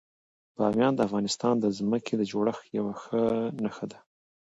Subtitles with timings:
[0.57, 3.21] بامیان د افغانستان د ځمکې د جوړښت یوه ښه
[3.63, 3.99] نښه ده.